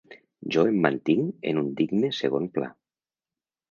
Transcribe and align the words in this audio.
Jo 0.55 0.63
em 0.69 0.79
mantinc 0.85 1.47
en 1.53 1.63
un 1.65 1.71
digne 1.83 2.13
segon 2.25 2.53
pla. 2.59 2.75